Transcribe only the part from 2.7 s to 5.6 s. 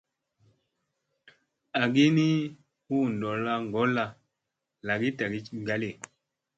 hu ɗolla ŋgolla lagi tagi